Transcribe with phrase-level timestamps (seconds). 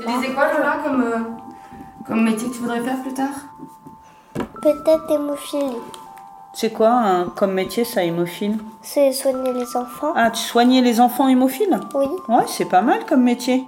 [0.00, 1.18] Tu disais quoi, Lola, comme, euh,
[2.06, 3.34] comme métier que tu voudrais faire plus tard?
[4.62, 5.76] Peut-être hémophilie.
[6.54, 8.58] C'est quoi un- comme métier ça, hémophile?
[8.82, 10.12] C'est soigner les enfants.
[10.16, 11.78] Ah, tu soignais les enfants hémophiles?
[11.94, 12.06] Oui.
[12.28, 13.64] Ouais, c'est pas mal comme métier.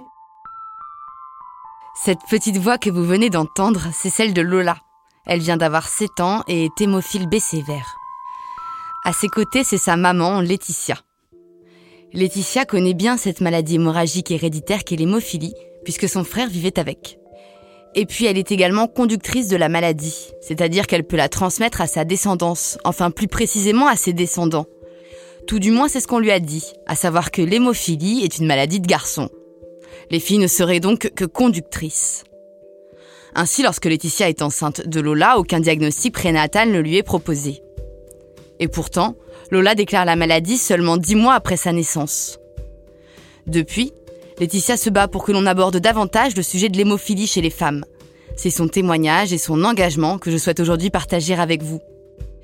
[1.95, 4.77] Cette petite voix que vous venez d'entendre, c'est celle de Lola.
[5.25, 7.95] Elle vient d'avoir 7 ans et est hémophile B sévère.
[9.03, 10.95] À ses côtés, c'est sa maman, Laetitia.
[12.13, 15.53] Laetitia connaît bien cette maladie hémorragique héréditaire qu'est l'hémophilie,
[15.87, 17.17] puisque son frère vivait avec.
[17.95, 21.87] Et puis elle est également conductrice de la maladie, c'est-à-dire qu'elle peut la transmettre à
[21.87, 24.65] sa descendance, enfin plus précisément à ses descendants.
[25.47, 28.47] Tout du moins c'est ce qu'on lui a dit, à savoir que l'hémophilie est une
[28.47, 29.29] maladie de garçon.
[30.11, 32.25] Les filles ne seraient donc que conductrices.
[33.33, 37.63] Ainsi, lorsque Laetitia est enceinte de Lola, aucun diagnostic prénatal ne lui est proposé.
[38.59, 39.15] Et pourtant,
[39.51, 42.39] Lola déclare la maladie seulement dix mois après sa naissance.
[43.45, 43.93] Depuis,
[44.39, 47.83] Laetitia se bat pour que l'on aborde davantage le sujet de l'hémophilie chez les femmes.
[48.35, 51.81] C'est son témoignage et son engagement que je souhaite aujourd'hui partager avec vous.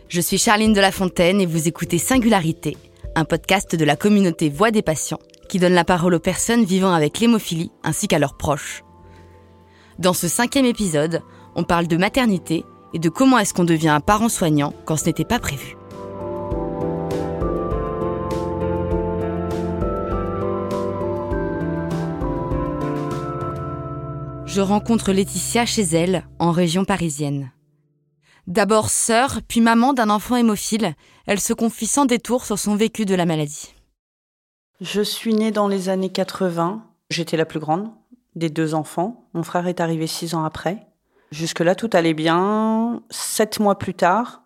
[0.10, 2.78] Je suis Charline de la Fontaine et vous écoutez Singularité,
[3.16, 6.94] un podcast de la communauté Voix des patients qui donne la parole aux personnes vivant
[6.94, 8.84] avec l'hémophilie ainsi qu'à leurs proches.
[10.00, 11.22] Dans ce cinquième épisode,
[11.56, 15.06] on parle de maternité et de comment est-ce qu'on devient un parent soignant quand ce
[15.06, 15.76] n'était pas prévu.
[24.54, 27.52] Je rencontre Laetitia chez elle, en région parisienne.
[28.46, 30.94] D'abord sœur, puis maman d'un enfant hémophile,
[31.26, 33.74] elle se confie sans détour sur son vécu de la maladie.
[34.80, 36.86] Je suis née dans les années 80.
[37.10, 37.90] J'étais la plus grande
[38.36, 39.28] des deux enfants.
[39.34, 40.86] Mon frère est arrivé six ans après.
[41.32, 43.02] Jusque-là, tout allait bien.
[43.10, 44.44] Sept mois plus tard,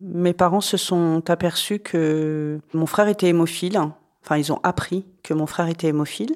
[0.00, 3.78] mes parents se sont aperçus que mon frère était hémophile.
[4.24, 6.34] Enfin, ils ont appris que mon frère était hémophile.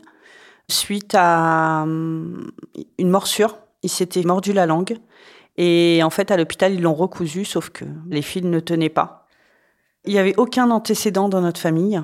[0.70, 2.50] Suite à hum,
[2.98, 4.98] une morsure, il s'était mordu la langue.
[5.56, 9.26] Et en fait, à l'hôpital, ils l'ont recousu, sauf que les fils ne tenaient pas.
[10.04, 12.00] Il n'y avait aucun antécédent dans notre famille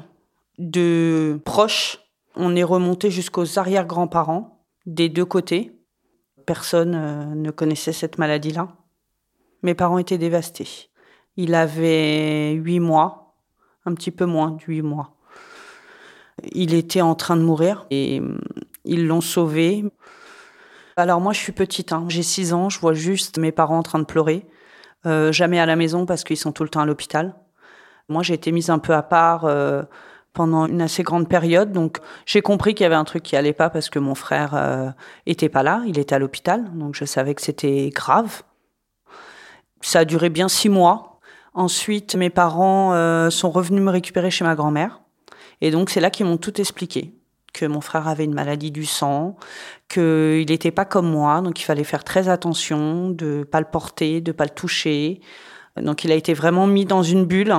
[0.59, 2.01] de proches.
[2.37, 5.73] On est remonté jusqu'aux arrière-grands-parents des deux côtés.
[6.47, 8.69] Personne euh, ne connaissait cette maladie-là.
[9.63, 10.91] Mes parents étaient dévastés.
[11.37, 13.35] Il avait huit mois,
[13.87, 15.17] un petit peu moins de huit mois.
[16.53, 18.41] Il était en train de mourir et hum,
[18.85, 19.85] ils l'ont sauvé.
[20.97, 22.05] Alors moi, je suis petite, hein.
[22.09, 24.47] j'ai six ans, je vois juste mes parents en train de pleurer.
[25.07, 27.35] Euh, jamais à la maison parce qu'ils sont tout le temps à l'hôpital.
[28.09, 29.83] Moi, j'ai été mise un peu à part euh,
[30.33, 33.53] pendant une assez grande période, donc j'ai compris qu'il y avait un truc qui allait
[33.53, 34.91] pas parce que mon frère euh,
[35.27, 38.43] était pas là, il était à l'hôpital, donc je savais que c'était grave.
[39.81, 41.21] Ça a duré bien six mois.
[41.55, 45.01] Ensuite, mes parents euh, sont revenus me récupérer chez ma grand-mère,
[45.61, 47.15] et donc c'est là qu'ils m'ont tout expliqué
[47.55, 49.37] que mon frère avait une maladie du sang,
[49.89, 54.21] qu'il n'était pas comme moi, donc il fallait faire très attention de pas le porter,
[54.21, 55.21] de pas le toucher.
[55.81, 57.57] Donc il a été vraiment mis dans une bulle.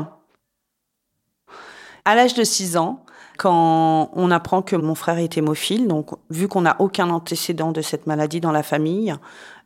[2.04, 3.04] À l'âge de 6 ans,
[3.38, 7.82] quand on apprend que mon frère est hémophile, donc vu qu'on n'a aucun antécédent de
[7.82, 9.16] cette maladie dans la famille,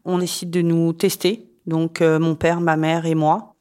[0.06, 1.50] on décide de nous tester.
[1.66, 3.56] Donc euh, mon père, ma mère et moi.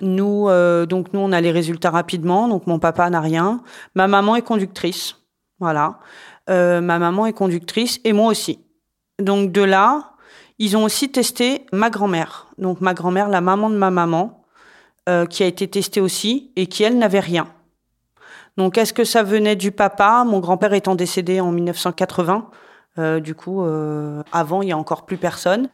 [0.00, 2.48] Nous, euh, donc nous, on a les résultats rapidement.
[2.48, 3.62] Donc mon papa n'a rien.
[3.94, 5.16] Ma maman est conductrice.
[5.58, 5.98] Voilà.
[6.50, 8.60] Euh, ma maman est conductrice et moi aussi.
[9.18, 10.12] Donc de là,
[10.58, 12.48] ils ont aussi testé ma grand-mère.
[12.58, 14.44] Donc ma grand-mère, la maman de ma maman,
[15.08, 17.48] euh, qui a été testée aussi et qui, elle, n'avait rien.
[18.56, 20.24] Donc est-ce que ça venait du papa?
[20.26, 22.50] Mon grand-père étant décédé en 1980.
[22.98, 23.62] Euh, du coup,
[24.32, 25.68] avant, il y a encore plus personne.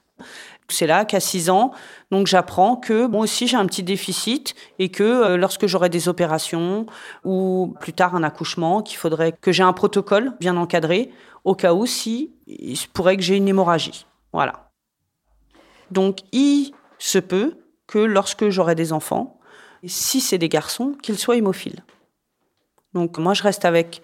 [0.69, 1.73] C'est là qu'à 6 ans,
[2.11, 6.09] donc j'apprends que moi aussi j'ai un petit déficit et que euh, lorsque j'aurai des
[6.09, 6.87] opérations
[7.25, 11.11] ou plus tard un accouchement, qu'il faudrait que j'ai un protocole bien encadré
[11.45, 14.07] au cas où si il se pourrait que j'ai une hémorragie.
[14.33, 14.71] Voilà.
[15.91, 19.39] Donc il se peut que lorsque j'aurai des enfants,
[19.85, 21.85] si c'est des garçons, qu'ils soient hémophiles.
[22.95, 24.03] Donc moi je reste avec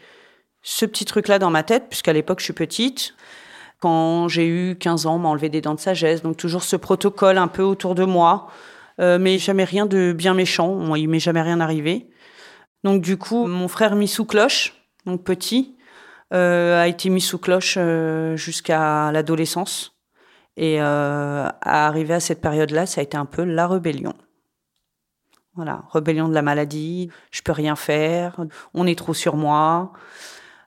[0.62, 3.14] ce petit truc-là dans ma tête, puisqu'à l'époque je suis petite.
[3.80, 7.38] Quand j'ai eu 15 ans, m'a enlevé des dents de sagesse, donc toujours ce protocole
[7.38, 8.48] un peu autour de moi,
[9.00, 12.10] euh, mais jamais rien de bien méchant, Moi, il m'est jamais rien arrivé.
[12.84, 14.74] Donc du coup, mon frère mis sous cloche,
[15.06, 15.76] donc petit,
[16.34, 19.94] euh, a été mis sous cloche euh, jusqu'à l'adolescence.
[20.56, 24.12] Et à arriver à cette période-là, ça a été un peu la rébellion.
[25.54, 28.36] Voilà, rébellion de la maladie, je peux rien faire,
[28.74, 29.92] on est trop sur moi.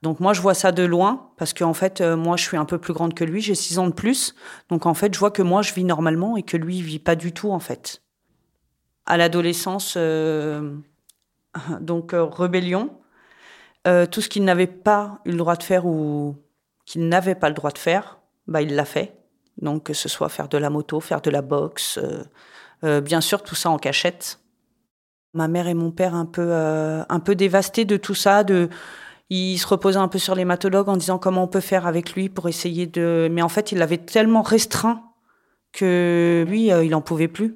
[0.01, 2.65] Donc moi, je vois ça de loin, parce qu'en fait, euh, moi, je suis un
[2.65, 4.33] peu plus grande que lui, j'ai six ans de plus.
[4.69, 6.99] Donc en fait, je vois que moi, je vis normalement et que lui, il vit
[6.99, 8.01] pas du tout, en fait.
[9.05, 10.75] À l'adolescence, euh,
[11.81, 12.91] donc euh, rébellion,
[13.87, 16.35] euh, tout ce qu'il n'avait pas eu le droit de faire ou
[16.85, 19.15] qu'il n'avait pas le droit de faire, bah, il l'a fait.
[19.61, 21.99] Donc, que ce soit faire de la moto, faire de la boxe,
[22.81, 24.39] bien sûr, tout ça en cachette.
[25.33, 28.69] Ma mère et mon père un peu, un peu dévastés de tout ça, de,
[29.33, 32.27] il se reposait un peu sur l'hématologue en disant comment on peut faire avec lui
[32.27, 33.29] pour essayer de.
[33.31, 35.03] Mais en fait, il l'avait tellement restreint
[35.71, 37.55] que lui, euh, il en pouvait plus.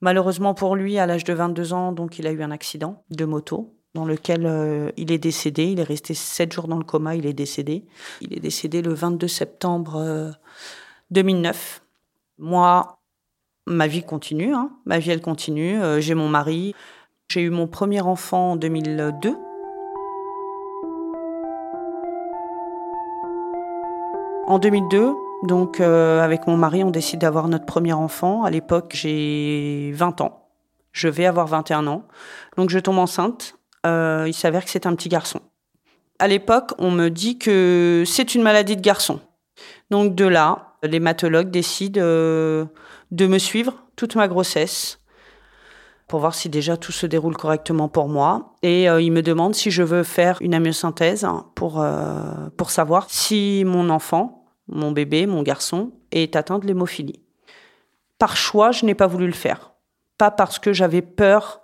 [0.00, 3.26] Malheureusement pour lui, à l'âge de 22 ans, donc il a eu un accident de
[3.26, 5.64] moto dans lequel euh, il est décédé.
[5.64, 7.84] Il est resté sept jours dans le coma, il est décédé.
[8.22, 10.32] Il est décédé le 22 septembre
[11.10, 11.82] 2009.
[11.82, 12.98] Euh, Moi,
[13.66, 14.70] ma vie continue, hein.
[14.86, 15.78] ma vie elle continue.
[15.98, 16.74] J'ai mon mari.
[17.28, 19.36] J'ai eu mon premier enfant en 2002
[24.50, 25.14] En 2002,
[25.44, 28.42] donc euh, avec mon mari, on décide d'avoir notre premier enfant.
[28.42, 30.48] À l'époque, j'ai 20 ans.
[30.90, 32.08] Je vais avoir 21 ans.
[32.56, 33.54] Donc je tombe enceinte.
[33.86, 35.38] Euh, il s'avère que c'est un petit garçon.
[36.18, 39.20] À l'époque, on me dit que c'est une maladie de garçon.
[39.92, 42.64] Donc de là, l'hématologue décide euh,
[43.12, 44.98] de me suivre toute ma grossesse
[46.08, 48.56] pour voir si déjà tout se déroule correctement pour moi.
[48.64, 51.24] Et euh, il me demande si je veux faire une amyosynthèse
[51.54, 51.86] pour,
[52.56, 54.38] pour savoir si mon enfant
[54.70, 57.20] mon bébé, mon garçon, est atteint de l'hémophilie.
[58.18, 59.72] Par choix, je n'ai pas voulu le faire.
[60.18, 61.62] Pas parce que j'avais peur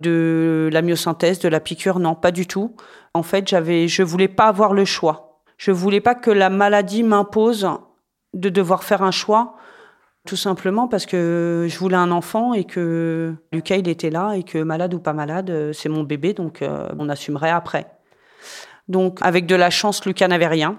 [0.00, 2.76] de la myosynthèse, de la piqûre, non, pas du tout.
[3.14, 5.42] En fait, j'avais, je voulais pas avoir le choix.
[5.56, 7.68] Je voulais pas que la maladie m'impose
[8.34, 9.56] de devoir faire un choix,
[10.26, 14.44] tout simplement parce que je voulais un enfant et que Lucas il était là et
[14.44, 17.86] que malade ou pas malade, c'est mon bébé, donc euh, on assumerait après.
[18.86, 20.78] Donc avec de la chance, Lucas n'avait rien.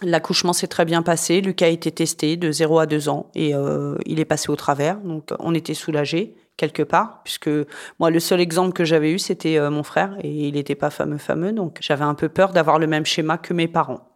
[0.00, 1.40] L'accouchement s'est très bien passé.
[1.40, 4.56] Lucas a été testé de 0 à 2 ans et euh, il est passé au
[4.56, 4.96] travers.
[4.98, 7.50] Donc on était soulagés quelque part, puisque
[7.98, 10.90] moi le seul exemple que j'avais eu c'était euh, mon frère et il n'était pas
[10.90, 14.08] fameux fameux, donc j'avais un peu peur d'avoir le même schéma que mes parents.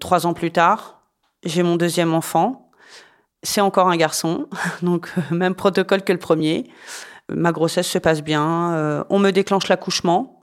[0.00, 1.02] Trois ans plus tard,
[1.44, 2.70] j'ai mon deuxième enfant.
[3.42, 4.48] C'est encore un garçon,
[4.82, 6.70] donc même protocole que le premier.
[7.28, 8.72] Ma grossesse se passe bien.
[8.74, 10.33] Euh, on me déclenche l'accouchement.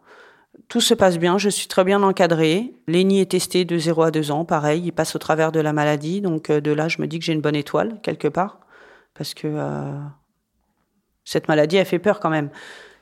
[0.67, 2.73] Tout se passe bien, je suis très bien encadrée.
[2.87, 5.73] Lénie est testée de 0 à 2 ans, pareil, il passe au travers de la
[5.73, 6.21] maladie.
[6.21, 8.59] Donc euh, de là, je me dis que j'ai une bonne étoile, quelque part.
[9.13, 9.91] Parce que euh,
[11.23, 12.49] cette maladie, elle fait peur quand même.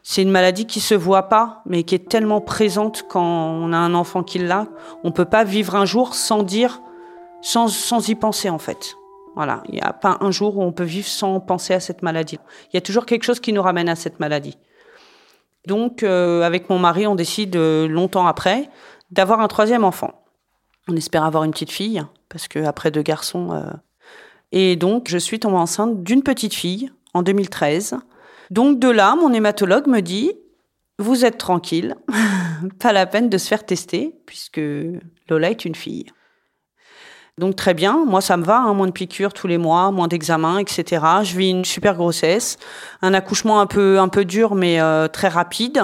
[0.01, 3.77] C'est une maladie qui se voit pas, mais qui est tellement présente quand on a
[3.77, 4.67] un enfant qui l'a.
[5.03, 6.81] On peut pas vivre un jour sans dire,
[7.41, 8.95] sans, sans y penser en fait.
[9.35, 12.01] Voilà, il n'y a pas un jour où on peut vivre sans penser à cette
[12.01, 12.39] maladie.
[12.71, 14.57] Il y a toujours quelque chose qui nous ramène à cette maladie.
[15.67, 18.69] Donc, euh, avec mon mari, on décide euh, longtemps après
[19.11, 20.23] d'avoir un troisième enfant.
[20.87, 23.51] On espère avoir une petite fille, parce qu'après deux garçons.
[23.51, 23.71] Euh,
[24.51, 27.97] et donc, je suis tombée enceinte d'une petite fille en 2013.
[28.51, 30.33] Donc, de là, mon hématologue me dit
[30.97, 31.95] Vous êtes tranquille,
[32.79, 34.61] pas la peine de se faire tester, puisque
[35.29, 36.05] Lola est une fille.
[37.39, 40.09] Donc très bien, moi ça me va, hein, moins de piqûres tous les mois, moins
[40.09, 41.05] d'examens, etc.
[41.23, 42.57] Je vis une super grossesse,
[43.01, 45.83] un accouchement un peu un peu dur mais euh, très rapide.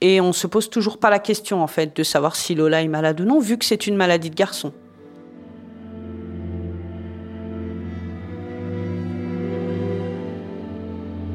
[0.00, 2.88] Et on se pose toujours pas la question en fait de savoir si Lola est
[2.88, 4.72] malade ou non, vu que c'est une maladie de garçon.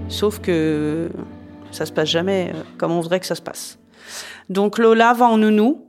[0.10, 1.10] Sauf que
[1.72, 3.80] ça se passe jamais euh, comme on voudrait que ça se passe.
[4.50, 5.89] Donc Lola va en nounou,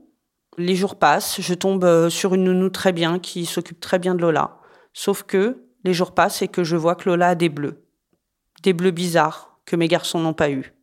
[0.58, 4.14] les jours passent, je tombe euh, sur une nounou très bien qui s'occupe très bien
[4.14, 4.58] de Lola.
[4.92, 7.84] Sauf que les jours passent et que je vois que Lola a des bleus.
[8.62, 10.74] Des bleus bizarres que mes garçons n'ont pas eus.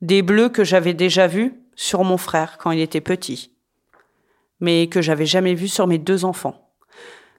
[0.00, 3.52] Des bleus que j'avais déjà vus sur mon frère quand il était petit,
[4.60, 6.72] mais que j'avais jamais vus sur mes deux enfants.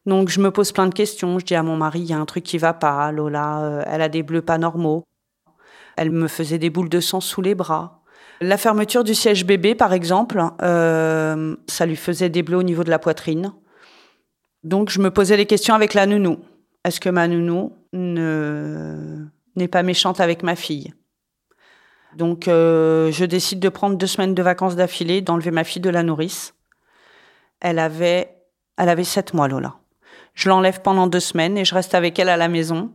[0.05, 2.19] Donc je me pose plein de questions, je dis à mon mari, il y a
[2.19, 5.03] un truc qui va pas, Lola, euh, elle a des bleus pas normaux.
[5.97, 8.03] Elle me faisait des boules de sang sous les bras.
[8.41, 12.83] La fermeture du siège bébé, par exemple, euh, ça lui faisait des bleus au niveau
[12.83, 13.53] de la poitrine.
[14.63, 16.39] Donc, je me posais les questions avec la nounou.
[16.83, 20.93] Est-ce que ma nounou n'est pas méchante avec ma fille?
[22.17, 25.89] Donc, euh, je décide de prendre deux semaines de vacances d'affilée, d'enlever ma fille de
[25.89, 26.53] la nourrice.
[27.61, 28.35] Elle avait,
[28.77, 29.75] elle avait sept mois, Lola.
[30.33, 32.91] Je l'enlève pendant deux semaines et je reste avec elle à la maison.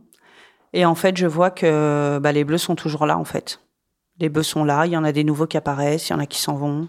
[0.73, 3.59] Et en fait, je vois que bah, les bleus sont toujours là, en fait.
[4.21, 6.19] Les bœufs sont là, il y en a des nouveaux qui apparaissent, il y en
[6.19, 6.87] a qui s'en vont.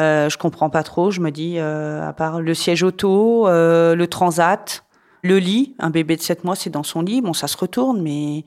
[0.00, 1.10] Euh, je comprends pas trop.
[1.10, 4.84] Je me dis, euh, à part le siège auto, euh, le transat,
[5.22, 7.20] le lit, un bébé de 7 mois, c'est dans son lit.
[7.20, 8.44] Bon, ça se retourne, mais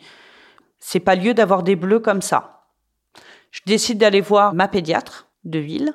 [0.79, 2.65] c'est pas lieu d'avoir des bleus comme ça.
[3.51, 5.93] Je décide d'aller voir ma pédiatre de ville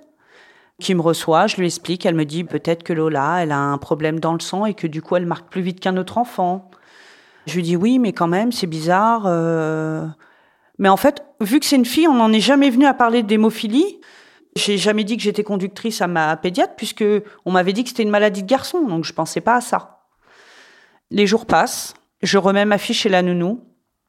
[0.80, 1.48] qui me reçoit.
[1.48, 2.06] Je lui explique.
[2.06, 4.86] Elle me dit peut-être que Lola, elle a un problème dans le sang et que
[4.86, 6.70] du coup, elle marque plus vite qu'un autre enfant.
[7.46, 9.24] Je lui dis oui, mais quand même, c'est bizarre.
[9.26, 10.06] Euh,
[10.78, 13.22] mais en fait, vu que c'est une fille, on n'en est jamais venu à parler
[13.22, 14.00] d'hémophilie.
[14.56, 17.04] J'ai jamais dit que j'étais conductrice à ma pédiatre puisque
[17.44, 20.06] on m'avait dit que c'était une maladie de garçon, donc je pensais pas à ça.
[21.10, 23.64] Les jours passent, je remets ma fille chez la nounou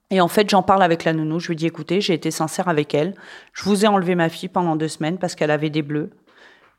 [0.10, 1.40] et en fait j'en parle avec la nounou.
[1.40, 3.16] Je lui dis écoutez, j'ai été sincère avec elle.
[3.54, 6.12] Je vous ai enlevé ma fille pendant deux semaines parce qu'elle avait des bleus.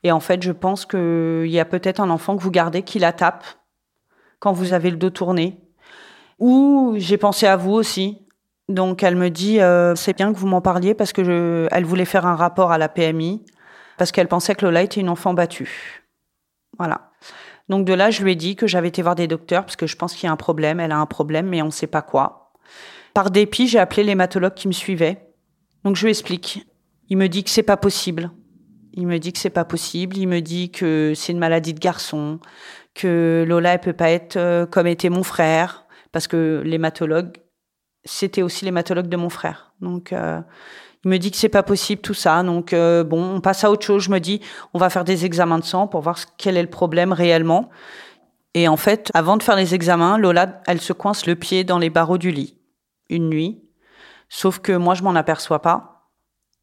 [0.03, 2.99] Et en fait, je pense qu'il y a peut-être un enfant que vous gardez qui
[2.99, 3.43] la tape
[4.39, 5.59] quand vous avez le dos tourné.
[6.37, 8.24] Ou j'ai pensé à vous aussi.
[8.67, 11.85] Donc elle me dit euh, c'est bien que vous m'en parliez parce que je, elle
[11.85, 13.45] voulait faire un rapport à la PMI
[13.97, 16.03] parce qu'elle pensait que Lola était une enfant battue.
[16.77, 17.11] Voilà.
[17.69, 19.87] Donc de là, je lui ai dit que j'avais été voir des docteurs parce que
[19.87, 21.87] je pense qu'il y a un problème, elle a un problème, mais on ne sait
[21.87, 22.53] pas quoi.
[23.13, 25.29] Par dépit, j'ai appelé l'hématologue qui me suivait.
[25.83, 26.67] Donc je lui explique.
[27.09, 28.31] Il me dit que c'est pas possible.
[28.93, 30.17] Il me dit que c'est pas possible.
[30.17, 32.39] Il me dit que c'est une maladie de garçon,
[32.93, 37.37] que Lola elle peut pas être euh, comme était mon frère, parce que l'hématologue,
[38.05, 39.73] c'était aussi l'hématologue de mon frère.
[39.81, 40.41] Donc euh,
[41.03, 42.41] il me dit que c'est pas possible tout ça.
[42.43, 44.03] Donc euh, bon, on passe à autre chose.
[44.03, 44.41] Je me dis,
[44.73, 47.69] on va faire des examens de sang pour voir quel est le problème réellement.
[48.53, 51.77] Et en fait, avant de faire les examens, Lola, elle se coince le pied dans
[51.77, 52.57] les barreaux du lit
[53.09, 53.61] une nuit.
[54.29, 56.09] Sauf que moi, je m'en aperçois pas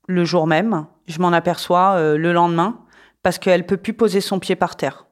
[0.08, 0.86] le jour même.
[1.06, 2.80] Je m'en aperçois euh, le lendemain
[3.22, 5.06] parce qu'elle peut plus poser son pied par terre.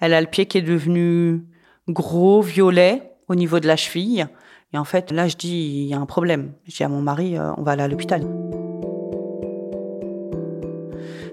[0.00, 1.44] Elle a le pied qui est devenu
[1.88, 4.26] gros, violet au niveau de la cheville.
[4.72, 6.52] Et en fait, là, je dis, il y a un problème.
[6.66, 8.22] Je dis à mon mari, euh, on va aller à l'hôpital.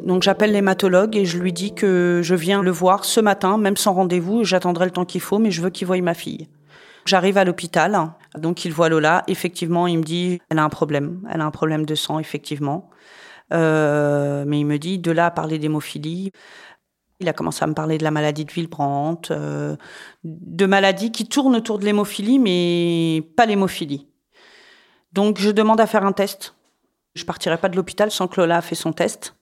[0.05, 3.75] Donc j'appelle l'hématologue et je lui dis que je viens le voir ce matin, même
[3.75, 6.47] sans rendez-vous, j'attendrai le temps qu'il faut, mais je veux qu'il voie ma fille.
[7.05, 9.23] J'arrive à l'hôpital, donc il voit Lola.
[9.27, 12.89] Effectivement, il me dit, elle a un problème, elle a un problème de sang, effectivement.
[13.53, 16.31] Euh, mais il me dit, de là à parler d'hémophilie,
[17.19, 19.75] il a commencé à me parler de la maladie de Villebrandt, euh,
[20.23, 24.07] de maladies qui tournent autour de l'hémophilie, mais pas l'hémophilie.
[25.13, 26.55] Donc je demande à faire un test.
[27.13, 29.35] Je partirai pas de l'hôpital sans que Lola ait fait son test,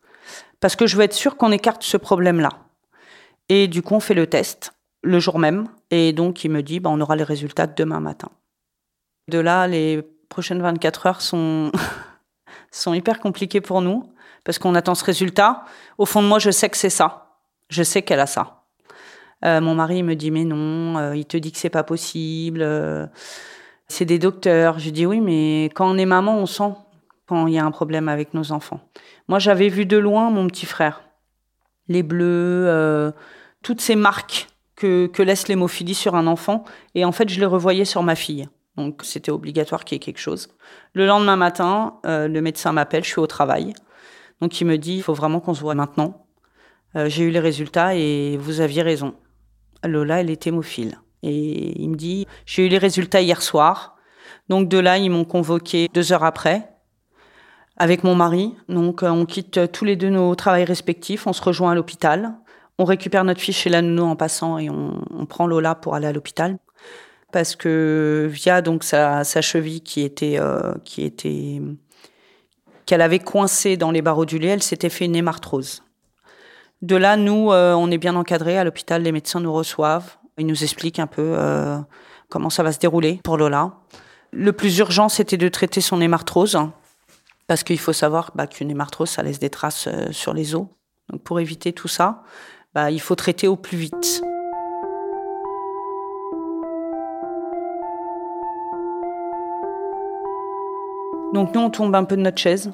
[0.60, 2.52] parce que je veux être sûre qu'on écarte ce problème-là.
[3.50, 6.80] Et du coup, on fait le test le jour même, et donc il me dit,
[6.80, 8.30] bah, on aura les résultats demain matin.
[9.28, 11.72] De là, les prochaines 24 heures sont,
[12.72, 14.14] sont hyper compliquées pour nous,
[14.46, 15.66] parce qu'on attend ce résultat.
[15.98, 17.23] Au fond de moi, je sais que c'est ça
[17.74, 18.64] je sais qu'elle a ça.
[19.44, 22.62] Euh, mon mari me dit mais non, euh, il te dit que c'est pas possible.
[22.62, 23.08] Euh,
[23.88, 24.80] c'est des docteurs.
[24.80, 26.72] Je dis oui, mais quand on est maman, on sent
[27.28, 28.80] quand il y a un problème avec nos enfants.
[29.28, 31.04] Moi, j'avais vu de loin mon petit frère,
[31.88, 33.14] les bleus,
[33.62, 36.66] toutes ces marques que, que laisse l'hémophilie sur un enfant,
[36.96, 38.48] et en fait, je les revoyais sur ma fille.
[38.76, 40.50] Donc, c'était obligatoire qu'il y ait quelque chose.
[40.94, 43.74] Le lendemain matin, le médecin m'appelle, je suis au travail.
[44.42, 46.23] Donc, il me dit, il faut vraiment qu'on se voit maintenant.
[46.96, 49.16] Euh, j'ai eu les résultats et vous aviez raison.
[49.84, 51.00] Lola, elle est hémophile.
[51.24, 53.96] Et il me dit, j'ai eu les résultats hier soir.
[54.50, 56.70] Donc de là, ils m'ont convoqué deux heures après
[57.78, 58.56] avec mon mari.
[58.70, 62.36] Donc euh, on quitte tous les deux nos travails respectifs, on se rejoint à l'hôpital.
[62.78, 66.08] On récupère notre fille chez la nounou en passant et on, prend Lola pour aller
[66.08, 66.58] à l'hôpital
[67.32, 71.62] parce que via donc sa, cheville qui était euh, qui était
[72.86, 75.84] qu'elle avait coincé dans les barreaux du lait, elle s'était fait une hémarthrose.
[76.84, 79.04] De là, nous, euh, on est bien encadrés à l'hôpital.
[79.04, 80.18] Les médecins nous reçoivent.
[80.38, 81.78] Ils nous expliquent un peu euh,
[82.28, 83.72] comment ça va se dérouler pour Lola.
[84.34, 86.60] Le plus urgent, c'était de traiter son hémarthrose.
[87.48, 90.66] Parce qu'il faut savoir bah, qu'une hémarthrose, ça laisse des traces euh, sur les os.
[91.10, 92.24] Donc pour éviter tout ça,
[92.74, 94.22] bah, il faut traiter au plus vite.
[101.34, 102.74] Donc nous, on tombe un peu de notre chaise.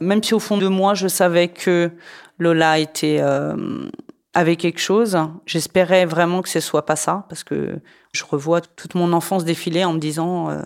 [0.00, 1.90] Même si au fond de moi, je savais que
[2.38, 3.88] Lola était euh,
[4.34, 7.78] avait quelque chose, j'espérais vraiment que ce soit pas ça, parce que
[8.12, 10.62] je revois toute mon enfance défiler en me disant euh,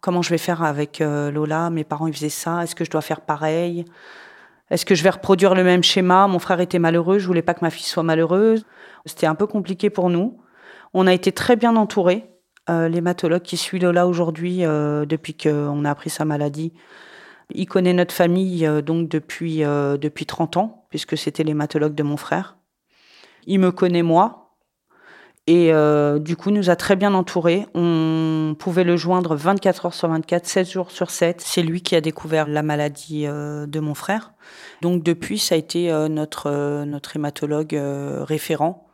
[0.00, 1.70] comment je vais faire avec euh, Lola?
[1.70, 2.62] Mes parents ils faisaient ça.
[2.62, 3.84] Est-ce que je dois faire pareil?
[4.70, 6.26] Est-ce que je vais reproduire le même schéma?
[6.26, 7.18] Mon frère était malheureux.
[7.18, 8.66] Je voulais pas que ma fille soit malheureuse.
[9.06, 10.38] C'était un peu compliqué pour nous.
[10.92, 12.26] On a été très bien entourés.
[12.68, 16.74] L'hématologue qui suit Lola aujourd'hui, depuis qu'on a appris sa maladie,
[17.54, 22.02] il connaît notre famille euh, donc depuis, euh, depuis 30 ans, puisque c'était l'hématologue de
[22.02, 22.56] mon frère.
[23.46, 24.44] Il me connaît moi.
[25.46, 27.66] Et euh, du coup, nous a très bien entourés.
[27.74, 31.40] On pouvait le joindre 24 heures sur 24, 7 jours sur 7.
[31.40, 34.34] C'est lui qui a découvert la maladie de mon frère.
[34.82, 38.90] Donc depuis, ça a été notre, notre hématologue référent.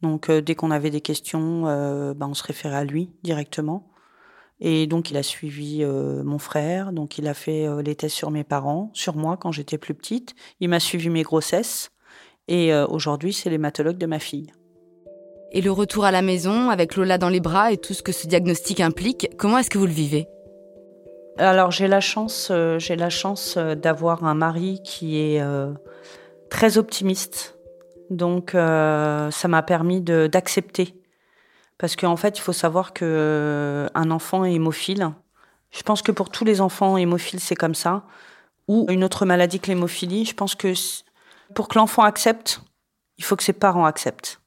[0.00, 1.62] Donc dès qu'on avait des questions,
[2.14, 3.88] ben, on se référait à lui directement.
[4.60, 8.16] Et donc, il a suivi euh, mon frère, donc il a fait euh, les tests
[8.16, 10.34] sur mes parents, sur moi quand j'étais plus petite.
[10.60, 11.90] Il m'a suivi mes grossesses.
[12.48, 14.52] Et euh, aujourd'hui, c'est l'hématologue de ma fille.
[15.52, 18.12] Et le retour à la maison avec Lola dans les bras et tout ce que
[18.12, 20.26] ce diagnostic implique, comment est-ce que vous le vivez?
[21.38, 25.40] Alors j'ai la chance, j'ai la chance d'avoir un mari qui est
[26.50, 27.58] très optimiste.
[28.10, 30.94] Donc ça m'a permis d'accepter.
[31.78, 35.12] Parce qu'en fait, il faut savoir que un enfant est hémophile.
[35.70, 38.04] Je pense que pour tous les enfants hémophiles, c'est comme ça.
[38.68, 40.24] Ou une autre maladie que l'hémophilie.
[40.24, 40.72] Je pense que
[41.54, 42.60] pour que l'enfant accepte,
[43.18, 44.40] il faut que ses parents acceptent.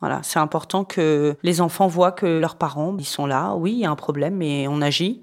[0.00, 3.54] Voilà, c'est important que les enfants voient que leurs parents, ils sont là.
[3.54, 5.22] Oui, il y a un problème, mais on agit.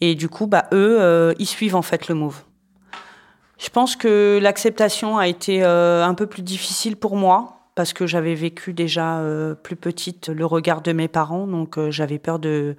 [0.00, 2.42] Et du coup, bah, eux, euh, ils suivent en fait le move.
[3.58, 8.06] Je pense que l'acceptation a été euh, un peu plus difficile pour moi parce que
[8.06, 12.74] j'avais vécu déjà euh, plus petite le regard de mes parents, donc j'avais peur de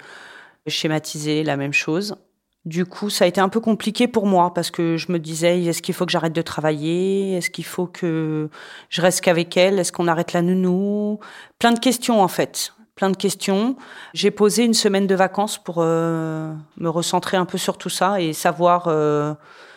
[0.67, 2.17] schématiser la même chose.
[2.65, 5.63] Du coup, ça a été un peu compliqué pour moi parce que je me disais
[5.63, 7.37] est-ce qu'il faut que j'arrête de travailler?
[7.37, 8.49] Est-ce qu'il faut que
[8.89, 9.79] je reste qu'avec elle?
[9.79, 11.19] Est-ce qu'on arrête la nounou?
[11.59, 13.77] Plein de questions en fait plein de questions.
[14.13, 18.19] J'ai posé une semaine de vacances pour euh, me recentrer un peu sur tout ça
[18.19, 19.33] et savoir euh,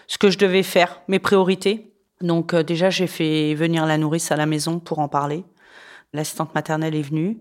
[0.08, 1.89] ce que je devais faire, mes priorités.
[2.20, 5.44] Donc euh, déjà, j'ai fait venir la nourrice à la maison pour en parler.
[6.12, 7.38] L'assistante maternelle est venue.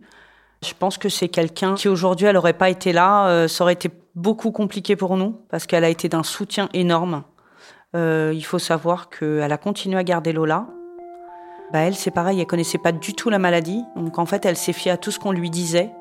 [0.64, 3.48] Je pense que c'est quelqu'un qui aujourd'hui, elle n'aurait pas été là.
[3.48, 7.24] ça aurait été beaucoup compliqué pour nous parce qu'elle a été d'un soutien énorme.
[7.94, 10.68] il faut savoir qu'elle a continué à garder Lola
[11.72, 13.84] bah elle, c'est pareil, elle connaissait pas du tout la maladie.
[13.96, 15.92] Donc en fait, elle s'est fiée à tout ce qu'on lui disait.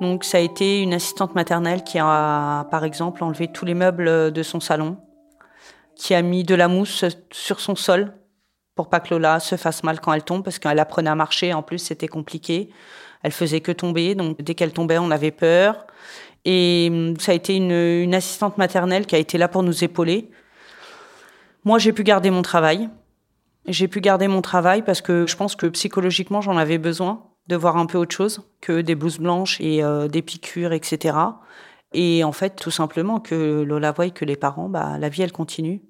[0.00, 4.30] Donc ça a été une assistante maternelle qui a, par exemple, enlevé tous les meubles
[4.30, 4.96] de son salon,
[6.00, 8.14] qui a mis de la mousse sur son sol
[8.74, 11.52] pour pas que Lola se fasse mal quand elle tombe, parce qu'elle apprenait à marcher.
[11.52, 12.70] En plus, c'était compliqué.
[13.22, 15.86] Elle faisait que tomber, donc dès qu'elle tombait, on avait peur.
[16.46, 19.84] Et hum, ça a été une, une assistante maternelle qui a été là pour nous
[19.84, 20.30] épauler.
[21.64, 22.88] Moi, j'ai pu garder mon travail.
[23.66, 27.56] J'ai pu garder mon travail parce que je pense que psychologiquement, j'en avais besoin de
[27.56, 31.18] voir un peu autre chose que des blouses blanches et euh, des piqûres, etc.
[31.92, 35.32] Et en fait, tout simplement que Lola voit que les parents, bah, la vie, elle
[35.32, 35.82] continue.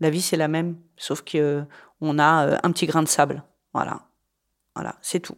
[0.00, 3.42] La vie, c'est la même, sauf qu'on euh, a euh, un petit grain de sable.
[3.72, 4.02] Voilà.
[4.74, 5.36] Voilà, c'est tout.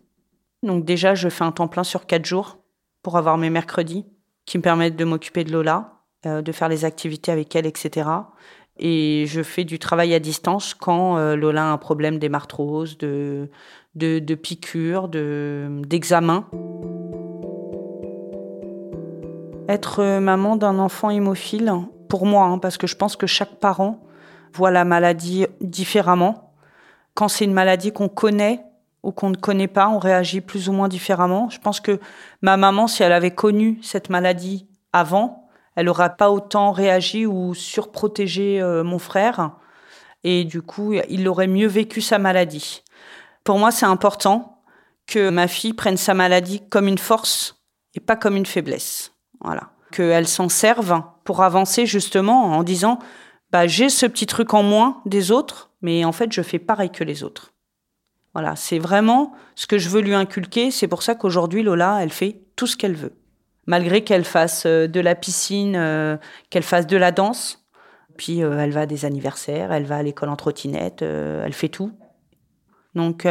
[0.62, 2.58] Donc déjà, je fais un temps plein sur quatre jours
[3.02, 4.04] pour avoir mes mercredis
[4.44, 8.10] qui me permettent de m'occuper de Lola, de faire les activités avec elle, etc
[8.80, 13.50] et je fais du travail à distance quand euh, Lola a un problème d'hémarthrose, de,
[13.94, 16.46] de, de piqûres, d'examen.
[19.68, 21.72] Être euh, maman d'un enfant hémophile,
[22.08, 24.00] pour moi, hein, parce que je pense que chaque parent
[24.54, 26.54] voit la maladie différemment.
[27.14, 28.62] Quand c'est une maladie qu'on connaît
[29.02, 31.48] ou qu'on ne connaît pas, on réagit plus ou moins différemment.
[31.50, 32.00] Je pense que
[32.42, 37.54] ma maman, si elle avait connu cette maladie avant, elle n'aura pas autant réagi ou
[37.54, 39.52] surprotégé euh, mon frère.
[40.24, 42.82] Et du coup, il aurait mieux vécu sa maladie.
[43.44, 44.62] Pour moi, c'est important
[45.06, 47.62] que ma fille prenne sa maladie comme une force
[47.94, 49.12] et pas comme une faiblesse.
[49.40, 49.70] Voilà.
[49.92, 52.98] Qu'elle s'en serve pour avancer justement en disant
[53.52, 56.90] bah, j'ai ce petit truc en moins des autres, mais en fait, je fais pareil
[56.90, 57.52] que les autres.
[58.32, 60.70] Voilà, c'est vraiment ce que je veux lui inculquer.
[60.70, 63.20] C'est pour ça qu'aujourd'hui, Lola, elle fait tout ce qu'elle veut
[63.70, 66.16] malgré qu'elle fasse euh, de la piscine, euh,
[66.50, 67.64] qu'elle fasse de la danse.
[68.16, 71.68] Puis euh, elle va à des anniversaires, elle va à l'école en trottinette, elle fait
[71.68, 71.92] tout.
[72.94, 73.26] Donc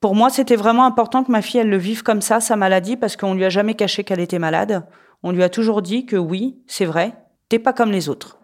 [0.00, 2.96] pour moi, c'était vraiment important que ma fille, elle le vive comme ça, sa maladie,
[2.96, 4.86] parce qu'on lui a jamais caché qu'elle était malade.
[5.22, 7.14] On lui a toujours dit que oui, c'est vrai,
[7.48, 8.38] t'es pas comme les autres.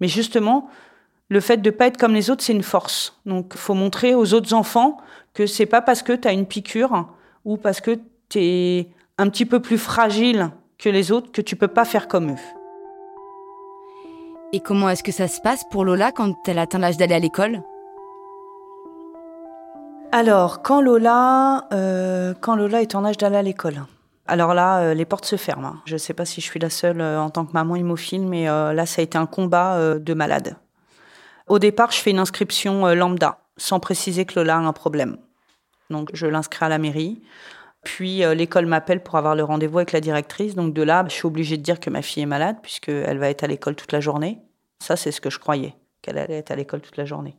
[0.00, 0.68] Mais justement,
[1.28, 3.20] le fait de pas être comme les autres, c'est une force.
[3.26, 4.96] Donc, faut montrer aux autres enfants
[5.32, 7.08] que c'est pas parce que tu as une piqûre
[7.44, 11.56] ou parce que tu es un petit peu plus fragile que les autres que tu
[11.56, 12.44] peux pas faire comme eux.
[14.52, 17.18] Et comment est-ce que ça se passe pour Lola quand elle atteint l'âge d'aller à
[17.20, 17.62] l'école?
[20.10, 23.84] Alors, quand Lola, euh, quand Lola est en âge d'aller à l'école,
[24.30, 25.76] alors là, euh, les portes se ferment.
[25.84, 28.26] Je ne sais pas si je suis la seule euh, en tant que maman hémophile,
[28.26, 30.56] mais là, ça a été un combat de malade.
[31.46, 35.16] Au départ, je fais une inscription lambda, sans préciser que Lola a un problème.
[35.90, 37.20] Donc, je l'inscris à la mairie.
[37.82, 40.54] Puis euh, l'école m'appelle pour avoir le rendez-vous avec la directrice.
[40.54, 43.30] Donc de là, je suis obligée de dire que ma fille est malade puisqu'elle va
[43.30, 44.40] être à l'école toute la journée.
[44.82, 47.36] Ça, c'est ce que je croyais, qu'elle allait être à l'école toute la journée.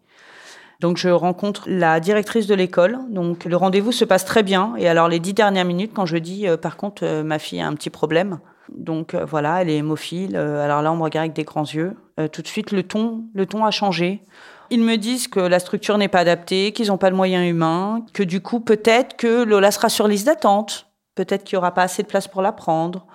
[0.82, 3.00] Donc je rencontre la directrice de l'école.
[3.10, 4.74] Donc le rendez-vous se passe très bien.
[4.78, 7.62] Et alors les dix dernières minutes, quand je dis, euh, par contre, euh, ma fille
[7.62, 8.40] a un petit problème.
[8.76, 10.38] Donc voilà, elle est hémophile.
[10.38, 11.94] alors là, on me regarde avec des grands yeux.
[12.32, 14.24] tout de suite, le ton, le ton a changé.
[14.70, 18.06] Ils me disent que la structure n'est pas adaptée, qu'ils n'ont pas le moyen humain,
[18.14, 20.88] que du coup, peut-être que Lola sera sur liste d'attente.
[21.16, 23.06] Peut-être qu'il n'y aura pas assez de place pour la prendre.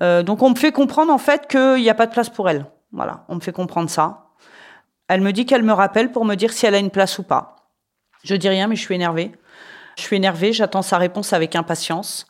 [0.00, 2.48] Euh, donc, on me fait comprendre, en fait, qu'il n'y a pas de place pour
[2.48, 2.64] elle.
[2.90, 4.23] Voilà, on me fait comprendre ça.
[5.08, 7.22] Elle me dit qu'elle me rappelle pour me dire si elle a une place ou
[7.22, 7.56] pas.
[8.24, 9.32] Je dis rien, mais je suis énervée.
[9.96, 12.26] Je suis énervée, j'attends sa réponse avec impatience.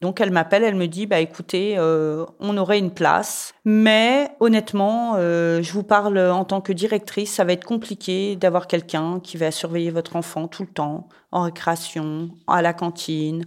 [0.00, 5.16] Donc elle m'appelle, elle me dit bah écoutez, euh, on aurait une place, mais honnêtement,
[5.16, 9.36] euh, je vous parle en tant que directrice, ça va être compliqué d'avoir quelqu'un qui
[9.36, 13.44] va surveiller votre enfant tout le temps, en récréation, à la cantine.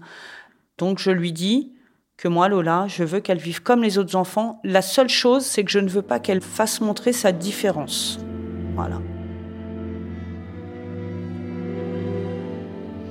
[0.77, 1.73] Donc je lui dis
[2.23, 4.61] que moi Lola, je veux qu'elle vive comme les autres enfants.
[4.63, 8.17] La seule chose, c'est que je ne veux pas qu'elle fasse montrer sa différence.
[8.75, 9.01] Voilà.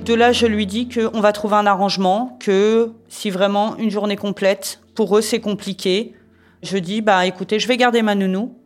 [0.03, 4.15] De là, je lui dis qu'on va trouver un arrangement, que si vraiment une journée
[4.15, 6.15] complète, pour eux, c'est compliqué,
[6.63, 8.57] je dis, bah écoutez, je vais garder ma nounou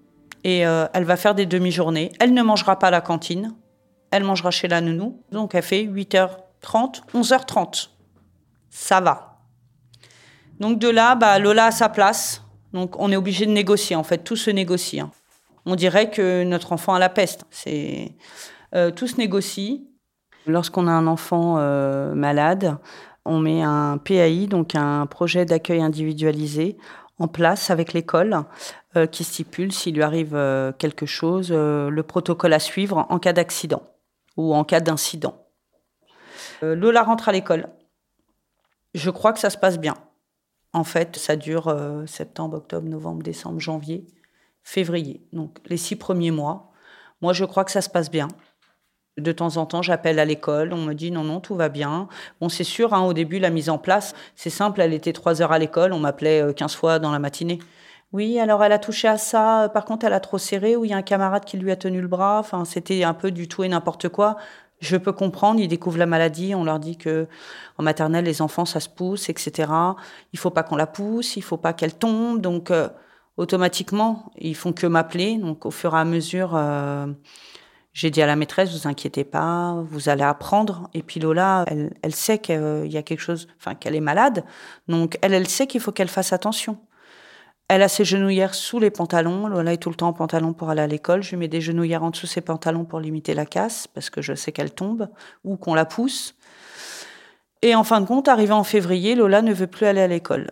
[0.45, 2.13] et euh, elle va faire des demi-journées.
[2.21, 3.53] Elle ne mangera pas à la cantine,
[4.11, 5.21] elle mangera chez la nounou.
[5.29, 7.89] Donc elle fait 8h30, 11h30.
[8.69, 9.26] Ça va.
[10.59, 12.43] Donc de là, bah, Lola a sa place.
[12.73, 14.99] Donc on est obligé de négocier, en fait, tout se négocie.
[14.99, 15.11] Hein.
[15.65, 17.45] On dirait que notre enfant a la peste.
[18.73, 19.85] Euh, Tout se négocie.
[20.45, 22.77] Lorsqu'on a un enfant euh, malade,
[23.25, 26.77] on met un PAI, donc un projet d'accueil individualisé,
[27.19, 28.43] en place avec l'école
[28.95, 30.39] euh, qui stipule s'il lui arrive
[30.77, 33.83] quelque chose, le protocole à suivre en cas d'accident
[34.37, 35.35] ou en cas d'incident.
[36.61, 37.67] Lola rentre à l'école.
[38.93, 39.95] Je crois que ça se passe bien.
[40.73, 41.75] En fait, ça dure
[42.05, 44.05] septembre, octobre, novembre, décembre, janvier,
[44.63, 45.21] février.
[45.33, 46.71] Donc les six premiers mois.
[47.21, 48.27] Moi, je crois que ça se passe bien.
[49.17, 52.07] De temps en temps, j'appelle à l'école, on me dit non, non, tout va bien.
[52.39, 55.41] Bon, c'est sûr, hein, au début, la mise en place, c'est simple, elle était trois
[55.41, 57.57] heures à l'école, on m'appelait 15 euh, fois dans la matinée.
[58.13, 60.85] Oui, alors elle a touché à ça, euh, par contre, elle a trop serré, ou
[60.85, 63.31] il y a un camarade qui lui a tenu le bras, enfin, c'était un peu
[63.31, 64.37] du tout et n'importe quoi.
[64.79, 67.27] Je peux comprendre, ils découvrent la maladie, on leur dit que
[67.77, 69.71] en maternelle, les enfants, ça se pousse, etc.
[70.33, 72.89] Il faut pas qu'on la pousse, il faut pas qu'elle tombe, donc euh,
[73.37, 76.57] automatiquement, ils font que m'appeler, donc au fur et à mesure...
[77.97, 80.87] J'ai dit à la maîtresse, vous inquiétez pas, vous allez apprendre.
[80.93, 84.45] Et puis Lola, elle, elle sait qu'il y a quelque chose, enfin qu'elle est malade,
[84.87, 86.77] donc elle, elle sait qu'il faut qu'elle fasse attention.
[87.69, 89.47] Elle a ses genouillères sous les pantalons.
[89.47, 91.21] Lola est tout le temps en pantalon pour aller à l'école.
[91.21, 94.21] Je lui mets des genouillères en dessous ses pantalons pour limiter la casse, parce que
[94.21, 95.09] je sais qu'elle tombe
[95.43, 96.35] ou qu'on la pousse.
[97.61, 100.51] Et en fin de compte, arrivé en février, Lola ne veut plus aller à l'école.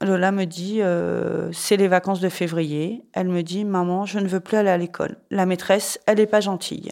[0.00, 3.04] Lola me dit, euh, c'est les vacances de février.
[3.12, 5.16] Elle me dit, maman, je ne veux plus aller à l'école.
[5.30, 6.90] La maîtresse, elle n'est pas gentille.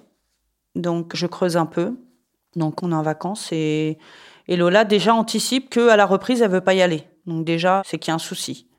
[0.75, 1.97] Donc, je creuse un peu.
[2.57, 3.99] Donc, on est en vacances et,
[4.49, 7.05] et Lola déjà anticipe qu'à la reprise, elle veut pas y aller.
[7.27, 8.70] Donc, déjà, c'est qu'il y a un souci.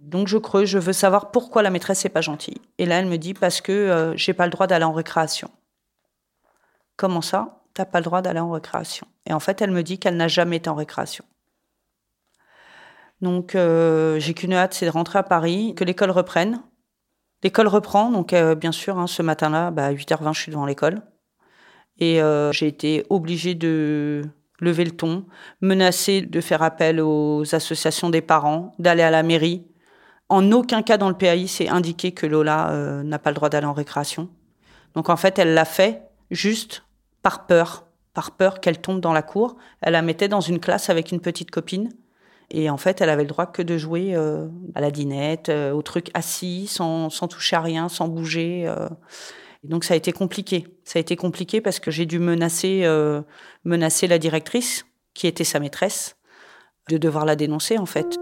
[0.00, 2.60] Donc, je creuse, je veux savoir pourquoi la maîtresse n'est pas gentille.
[2.78, 5.50] Et là, elle me dit, parce que euh, j'ai pas le droit d'aller en récréation.
[6.96, 7.62] Comment ça?
[7.74, 9.06] T'as pas le droit d'aller en récréation.
[9.26, 11.24] Et en fait, elle me dit qu'elle n'a jamais été en récréation.
[13.20, 16.62] Donc, euh, j'ai qu'une hâte, c'est de rentrer à Paris, que l'école reprenne.
[17.42, 20.66] L'école reprend, donc euh, bien sûr, hein, ce matin-là, bah, à 8h20, je suis devant
[20.66, 21.02] l'école.
[21.98, 22.20] Et
[22.52, 24.22] j'ai été obligée de
[24.58, 25.26] lever le ton,
[25.60, 29.69] menacée de faire appel aux associations des parents, d'aller à la mairie.
[30.30, 33.66] En aucun cas dans le PAI, c'est indiqué que Lola n'a pas le droit d'aller
[33.66, 34.30] en récréation.
[34.94, 36.84] Donc en fait, elle l'a fait juste
[37.22, 39.56] par peur, par peur qu'elle tombe dans la cour.
[39.80, 41.90] Elle la mettait dans une classe avec une petite copine.
[42.50, 45.70] Et en fait, elle avait le droit que de jouer euh, à la dinette, euh,
[45.72, 48.64] au truc assis, sans, toucher à rien, sans bouger.
[48.66, 48.88] Euh.
[49.62, 50.66] donc ça a été compliqué.
[50.84, 52.84] Ça a été compliqué parce que j'ai dû menacer,
[53.64, 56.16] menacer la directrice, qui était sa maîtresse,
[56.88, 58.18] de devoir la dénoncer en fait.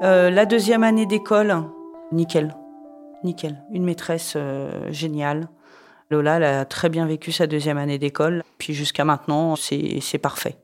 [0.00, 1.62] La deuxième année d'école,
[2.12, 2.54] nickel,
[3.24, 3.62] nickel.
[3.72, 4.36] Une maîtresse
[4.90, 5.48] géniale.
[6.10, 8.42] Lola, elle a très bien vécu sa deuxième année d'école.
[8.58, 10.56] Puis jusqu'à maintenant, c'est parfait.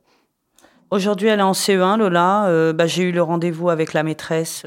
[0.91, 2.47] Aujourd'hui, elle est en CE1, Lola.
[2.47, 4.65] Euh, bah, J'ai eu le rendez-vous avec la maîtresse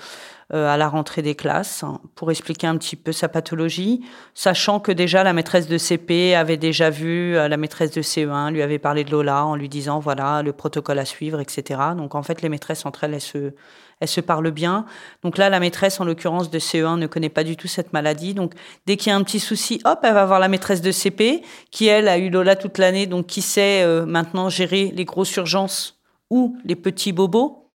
[0.54, 4.04] euh, à la rentrée des classes hein, pour expliquer un petit peu sa pathologie,
[4.34, 8.52] sachant que déjà la maîtresse de CP avait déjà vu euh, la maîtresse de CE1,
[8.52, 11.80] lui avait parlé de Lola en lui disant voilà le protocole à suivre, etc.
[11.96, 13.54] Donc en fait, les maîtresses entre elles, elles se,
[14.00, 14.86] elle se parle bien.
[15.24, 18.34] Donc là, la maîtresse, en l'occurrence de CE1, ne connaît pas du tout cette maladie.
[18.34, 18.54] Donc
[18.86, 21.42] dès qu'il y a un petit souci, hop, elle va voir la maîtresse de CP,
[21.72, 25.36] qui elle a eu Lola toute l'année, donc qui sait euh, maintenant gérer les grosses
[25.36, 27.72] urgences ou les petits bobos.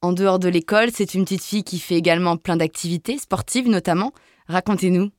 [0.00, 4.12] En dehors de l'école, c'est une petite fille qui fait également plein d'activités sportives notamment.
[4.48, 5.10] Racontez-nous.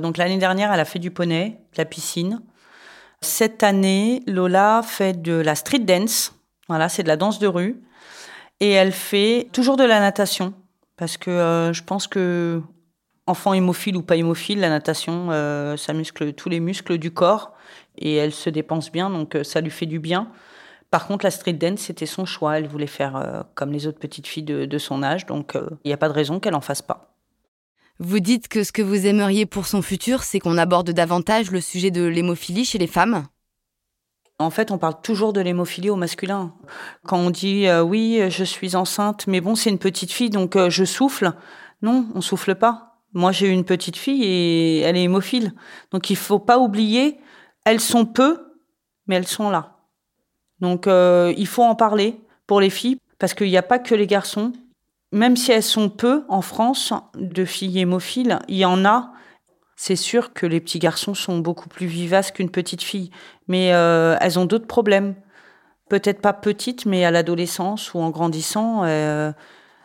[0.00, 2.42] Donc l'année dernière, elle a fait du poney, de la piscine.
[3.20, 6.34] Cette année, Lola fait de la street dance.
[6.68, 7.80] Voilà, c'est de la danse de rue.
[8.60, 10.54] Et elle fait toujours de la natation.
[10.96, 12.60] Parce que euh, je pense que,
[13.26, 17.54] enfant hémophile ou pas hémophile, la natation, euh, ça muscle tous les muscles du corps.
[17.96, 20.28] Et elle se dépense bien, donc euh, ça lui fait du bien.
[20.90, 22.58] Par contre, la street dance, c'était son choix.
[22.58, 25.24] Elle voulait faire comme les autres petites filles de, de son âge.
[25.24, 25.52] Donc,
[25.84, 27.14] il n'y a pas de raison qu'elle n'en fasse pas.
[28.00, 31.60] Vous dites que ce que vous aimeriez pour son futur, c'est qu'on aborde davantage le
[31.60, 33.24] sujet de l'hémophilie chez les femmes?
[34.40, 36.54] En fait, on parle toujours de l'hémophilie au masculin.
[37.06, 40.56] Quand on dit euh, oui, je suis enceinte, mais bon, c'est une petite fille, donc
[40.56, 41.32] euh, je souffle.
[41.82, 42.96] Non, on souffle pas.
[43.12, 45.52] Moi, j'ai une petite fille et elle est hémophile.
[45.90, 47.18] Donc, il faut pas oublier,
[47.64, 48.54] elles sont peu,
[49.06, 49.76] mais elles sont là.
[50.60, 53.94] Donc, euh, il faut en parler pour les filles, parce qu'il n'y a pas que
[53.94, 54.52] les garçons.
[55.12, 59.12] Même si elles sont peu en France de filles hémophiles, il y en a
[59.82, 63.10] c'est sûr que les petits garçons sont beaucoup plus vivaces qu'une petite fille,
[63.48, 65.14] mais euh, elles ont d'autres problèmes.
[65.88, 69.32] Peut-être pas petites, mais à l'adolescence ou en grandissant, euh,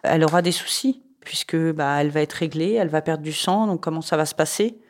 [0.03, 3.67] elle aura des soucis puisque bah, elle va être réglée, elle va perdre du sang.
[3.67, 4.81] Donc comment ça va se passer?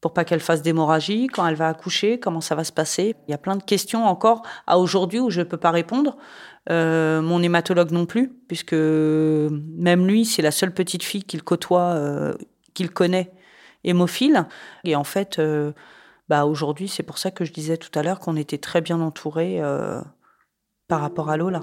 [0.00, 3.14] Pour pas qu'elle fasse d'hémorragie quand elle va accoucher Comment ça va se passer?
[3.28, 6.16] Il y a plein de questions encore à aujourd'hui où je ne peux pas répondre.
[6.70, 12.34] Euh, mon hématologue non plus, puisque même lui, c'est la seule petite fille qu'il côtoie,
[12.72, 13.32] qu'il connaît
[13.86, 14.46] hémophile.
[14.84, 15.72] Et en fait, euh,
[16.28, 19.00] bah aujourd'hui, c'est pour ça que je disais tout à l'heure qu'on était très bien
[19.00, 20.00] entouré euh,
[20.88, 21.62] par rapport à Lola.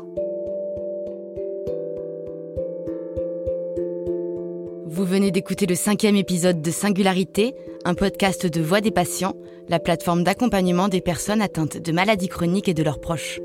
[4.86, 9.36] Vous venez d'écouter le cinquième épisode de Singularité, un podcast de Voix des patients,
[9.68, 13.40] la plateforme d'accompagnement des personnes atteintes de maladies chroniques et de leurs proches.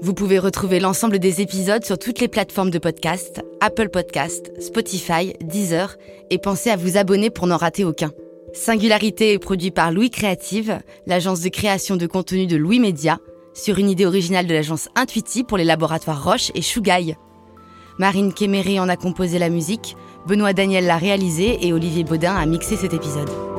[0.00, 5.34] Vous pouvez retrouver l'ensemble des épisodes sur toutes les plateformes de podcast, Apple Podcast, Spotify,
[5.40, 5.96] Deezer,
[6.30, 8.10] et pensez à vous abonner pour n'en rater aucun.
[8.54, 13.18] Singularité est produit par Louis Créative, l'agence de création de contenu de Louis Média,
[13.52, 17.16] sur une idée originale de l'agence Intuiti pour les laboratoires Roche et Chougaille.
[17.98, 19.96] Marine Kéméré en a composé la musique,
[20.28, 23.53] Benoît Daniel l'a réalisé et Olivier Baudin a mixé cet épisode.